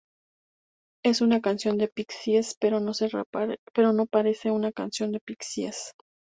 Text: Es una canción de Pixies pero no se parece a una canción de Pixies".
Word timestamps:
Es 1.05 1.21
una 1.21 1.41
canción 1.41 1.77
de 1.77 1.87
Pixies 1.87 2.55
pero 2.59 2.79
no 2.79 2.95
se 2.95 3.11
parece 4.09 4.49
a 4.49 4.53
una 4.53 4.71
canción 4.71 5.11
de 5.11 5.19
Pixies". 5.19 5.93